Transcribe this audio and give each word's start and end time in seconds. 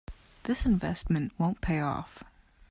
This 0.45 0.65
investment 0.65 1.31
won't 1.37 1.61
pay 1.61 1.79
off. 1.79 2.23